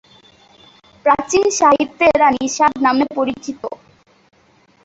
প্রাচীন 1.05 1.45
সাহিত্যে 1.59 2.05
এরা 2.15 2.29
নিষাদ 2.37 2.73
নামে 2.85 3.05
পরিচিত। 3.17 3.61